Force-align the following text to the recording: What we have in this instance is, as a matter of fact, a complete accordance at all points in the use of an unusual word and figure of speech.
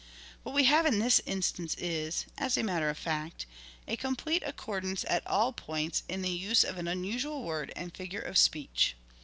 What 0.41 0.55
we 0.55 0.63
have 0.63 0.87
in 0.87 0.97
this 0.97 1.21
instance 1.27 1.75
is, 1.75 2.25
as 2.35 2.57
a 2.57 2.63
matter 2.63 2.89
of 2.89 2.97
fact, 2.97 3.45
a 3.87 3.95
complete 3.95 4.41
accordance 4.43 5.05
at 5.07 5.21
all 5.27 5.53
points 5.53 6.01
in 6.09 6.23
the 6.23 6.31
use 6.31 6.63
of 6.63 6.79
an 6.79 6.87
unusual 6.87 7.43
word 7.43 7.71
and 7.75 7.95
figure 7.95 8.19
of 8.19 8.35
speech. 8.35 8.95